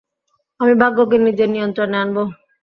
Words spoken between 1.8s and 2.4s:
আনবো।